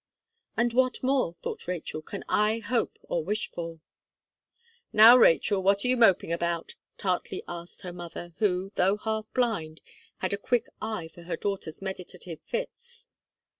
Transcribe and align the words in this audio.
"And 0.57 0.73
what 0.73 1.03
more," 1.03 1.31
thought 1.35 1.67
Rachel, 1.67 2.01
"can 2.01 2.23
I 2.27 2.57
hope 2.57 2.97
or 3.03 3.23
wish 3.23 3.51
for?" 3.51 3.81
"Now, 4.91 5.15
Rachel, 5.15 5.61
what 5.61 5.85
are 5.85 5.87
you 5.87 5.95
moping 5.95 6.33
about?" 6.33 6.73
tartly 6.97 7.43
asked 7.47 7.81
her 7.83 7.93
mother, 7.93 8.33
who, 8.39 8.71
though 8.73 8.97
half 8.97 9.31
blind, 9.35 9.79
had 10.17 10.33
a 10.33 10.39
quick 10.39 10.65
eye 10.81 11.07
for 11.07 11.21
her 11.21 11.37
daughter's 11.37 11.83
meditative 11.83 12.41
fits. 12.41 13.09